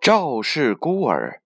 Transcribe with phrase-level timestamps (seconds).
[0.00, 1.40] 赵氏孤儿。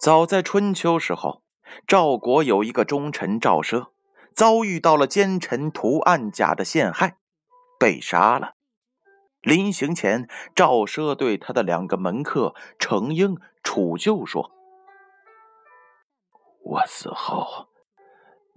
[0.00, 1.44] 早在春秋时候，
[1.86, 3.90] 赵国有一个忠臣赵奢，
[4.34, 7.18] 遭遇到了奸臣屠岸贾的陷害，
[7.78, 8.55] 被杀了。
[9.46, 14.50] 临行前，赵奢对他的两个门客程婴、楚就说
[16.64, 17.68] ：“我死后，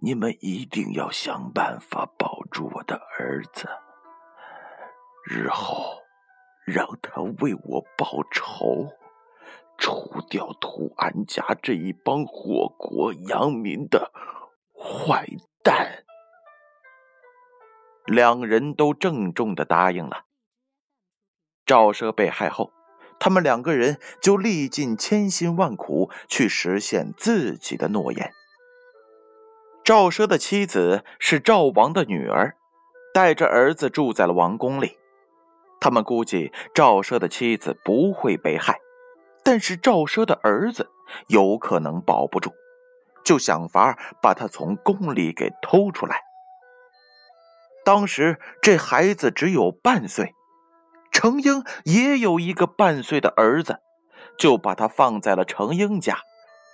[0.01, 3.69] 你们一定要想办法保住我的儿子，
[5.23, 5.99] 日后。”
[6.65, 8.93] 让他为我报仇，
[9.79, 14.11] 除掉屠安家这一帮祸国殃民的
[14.77, 15.25] 坏
[15.63, 16.03] 蛋。
[18.05, 20.25] 两人都郑重的答应了。
[21.69, 22.73] 赵奢被害后，
[23.19, 28.31] 他们两个人就历尽千辛万苦去实现自己的诺言。
[29.83, 32.55] 赵奢的妻子是赵王的女儿，
[33.13, 34.97] 带着儿子住在了王宫里。
[35.79, 38.79] 他们估计赵奢的妻子不会被害，
[39.43, 40.89] 但是赵奢的儿子
[41.27, 42.51] 有可能保不住，
[43.23, 46.19] 就想法把他从宫里给偷出来。
[47.85, 50.33] 当时这孩子只有半岁，
[51.19, 53.81] 程英也有一个半岁的儿子，
[54.37, 56.19] 就把他放在了程英家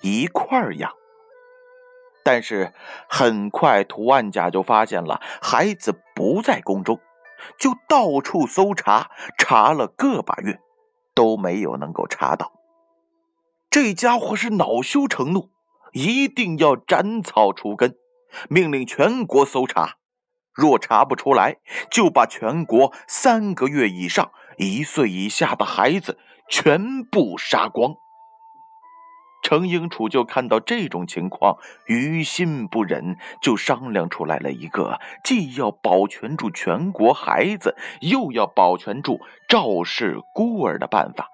[0.04, 0.92] 一块儿养。
[2.24, 2.72] 但是
[3.10, 7.00] 很快，图案家就发现了孩子不在宫中。
[7.58, 10.60] 就到处搜查，查了个把月，
[11.16, 12.54] 都没有能够查到。
[13.72, 15.50] 这家伙是恼羞成怒，
[15.94, 17.96] 一定要斩草除根，
[18.48, 19.96] 命令全国搜查。
[20.56, 21.58] 若查不出来，
[21.92, 26.18] 就把全国三个月以上、一岁以下的孩子
[26.48, 27.96] 全部杀光。
[29.44, 41.30] 程英楚就看到这种情况，于心不忍，就商量出来了一个既要保全住全国孩子，又要保全住赵氏孤儿的办法。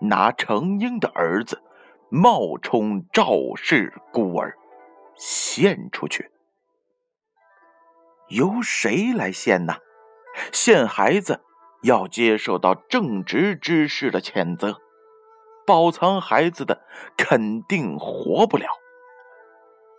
[0.00, 1.62] 拿程英的儿子
[2.10, 4.58] 冒充赵氏孤儿，
[5.14, 6.31] 献出去。
[8.32, 9.76] 由谁来献呢？
[10.52, 11.42] 献孩子
[11.82, 14.80] 要接受到正直之士的谴责。
[15.66, 16.82] 保藏孩子的
[17.16, 18.66] 肯定活不了。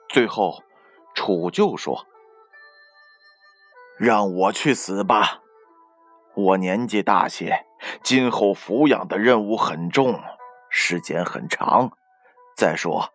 [0.09, 0.63] 最后，
[1.13, 2.05] 楚就说
[3.97, 5.41] ：“让我去死吧！
[6.35, 7.65] 我年纪大些，
[8.03, 10.19] 今后抚养的任务很重，
[10.69, 11.91] 时间很长。
[12.57, 13.09] 再说，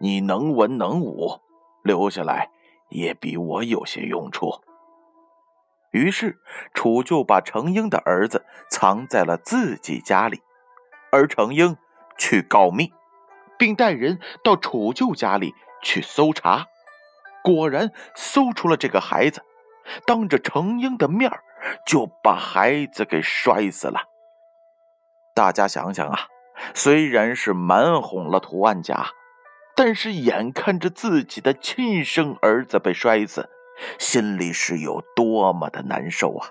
[0.00, 1.40] 你能文能武，
[1.82, 2.50] 留下来
[2.88, 4.62] 也比我有些用处。”
[5.92, 6.38] 于是，
[6.74, 10.42] 楚就把程英的儿子藏在了自己家里，
[11.10, 11.76] 而程英。
[12.18, 12.94] 去告密，
[13.58, 16.64] 并带人到楚舅家里去搜查，
[17.44, 19.42] 果然搜出了这个孩子，
[20.06, 21.30] 当着程英的面
[21.86, 24.00] 就把孩子给摔死了。
[25.34, 26.20] 大家想想啊，
[26.72, 29.10] 虽然是瞒哄了图案家，
[29.76, 33.48] 但是眼看着自己的亲生儿子被摔死，
[33.98, 36.48] 心里是有多么的难受啊！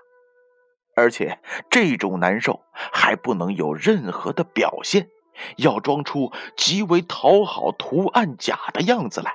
[0.96, 5.10] 而且这种难受还不能有任何的表现。
[5.58, 9.34] 要装出极为讨好图案甲的样子来。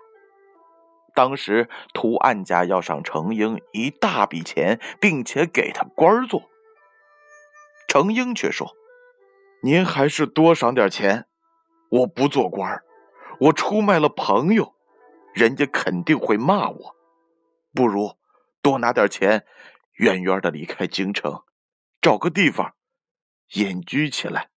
[1.14, 6.44] 当时图案甲要赏程英一大笔钱，并且给他官做。
[7.86, 8.74] 程英却说
[9.62, 11.26] ：“您还是多赏点钱，
[11.90, 12.80] 我不做官
[13.40, 14.74] 我出卖了朋友，
[15.34, 16.96] 人家肯定会骂我。
[17.72, 18.18] 不如
[18.60, 19.46] 多拿点钱，
[19.94, 21.42] 远远的离开京城，
[22.00, 22.74] 找个地方
[23.54, 24.50] 隐居起来。”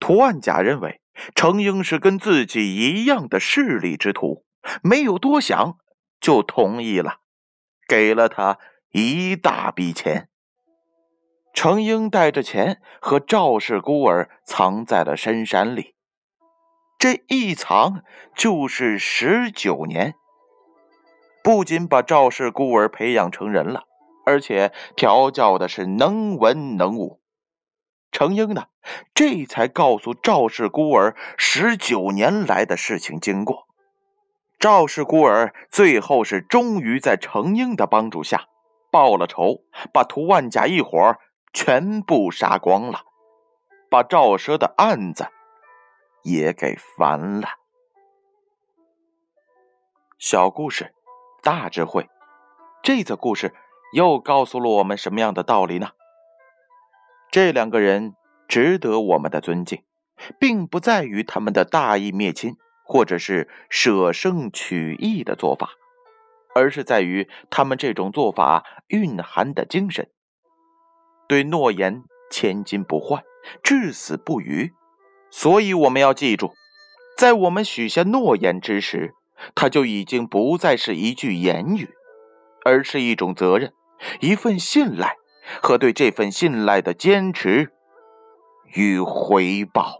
[0.00, 1.02] 图案甲认为
[1.34, 4.46] 程英是跟自己一样的势利之徒，
[4.82, 5.78] 没有多想
[6.18, 7.18] 就同意了，
[7.86, 8.58] 给了他
[8.92, 10.30] 一大笔钱。
[11.52, 15.94] 程英带着钱和赵氏孤儿藏在了深山里，
[17.00, 18.02] 这一藏
[18.36, 20.16] 就是十九年，
[21.42, 23.84] 不仅把赵氏孤儿培养成人了，
[24.26, 27.22] 而且调教的是能文能武。
[28.12, 28.66] 程婴呢，
[29.14, 33.66] 这才告诉赵氏孤儿十九年来的事情经过。
[34.58, 38.44] 赵氏孤儿最后是终于在程婴的帮助下
[38.92, 41.16] 报了仇，把涂万甲一伙
[41.54, 43.00] 全部杀光了，
[43.88, 45.26] 把赵奢的案子
[46.22, 47.48] 也给翻了。
[50.18, 50.94] 小故事，
[51.42, 52.08] 大智慧。
[52.82, 53.54] 这则故事
[53.94, 55.90] 又告诉了我们什么样的道理呢？
[57.30, 58.14] 这两个人
[58.48, 59.84] 值得我们的尊敬，
[60.38, 65.70] 并不在于他们的大义灭亲，或者是舍生取义的做法，
[66.54, 70.10] 而是在于他们这种做法蕴含的精神：
[71.28, 73.22] 对诺言千金不换，
[73.62, 74.72] 至死不渝。
[75.30, 76.52] 所以，我们要记住，
[77.16, 79.14] 在我们许下诺言之时，
[79.54, 81.88] 它就已经不再是一句言语，
[82.64, 83.72] 而是一种责任，
[84.20, 85.16] 一份信赖。
[85.60, 87.72] 和对这份信赖的坚持
[88.74, 89.98] 与回报。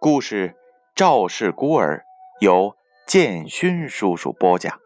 [0.00, 0.48] 故事
[0.96, 2.04] 《赵氏孤儿》
[2.44, 2.74] 由
[3.06, 4.80] 建勋叔叔播讲。